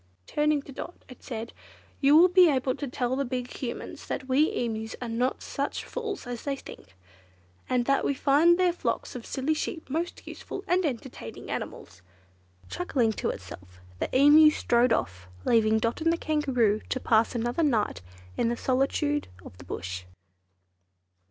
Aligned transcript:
Turning 0.25 0.63
to 0.63 0.71
Dot 0.71 1.05
it 1.07 1.21
said, 1.21 1.53
"You 1.99 2.17
will 2.17 2.27
be 2.27 2.49
able 2.49 2.73
to 2.73 2.87
tell 2.87 3.15
the 3.15 3.23
big 3.23 3.53
Humans 3.53 4.07
that 4.07 4.27
we 4.27 4.51
Emus 4.51 4.95
are 4.99 5.07
not 5.07 5.43
such 5.43 5.83
fools 5.85 6.25
as 6.25 6.41
they 6.41 6.55
think, 6.55 6.95
and 7.69 7.85
that 7.85 8.03
we 8.03 8.15
find 8.15 8.57
their 8.57 8.73
flocks 8.73 9.15
of 9.15 9.27
silly 9.27 9.53
sheep 9.53 9.87
most 9.91 10.25
useful 10.25 10.63
and 10.67 10.85
entertaining 10.87 11.51
animals." 11.51 12.01
Chuckling 12.67 13.11
to 13.13 13.29
itself, 13.29 13.79
the 13.99 14.09
Emu 14.17 14.49
strode 14.49 14.91
off, 14.91 15.27
leaving 15.45 15.77
Dot 15.77 16.01
and 16.01 16.11
the 16.11 16.17
Kangaroo 16.17 16.81
to 16.89 16.99
pass 16.99 17.35
another 17.35 17.61
night 17.61 18.01
in 18.35 18.49
the 18.49 18.57
solitudes 18.57 19.27
of 19.45 19.55
the 19.59 19.63
Bush. 19.65 20.05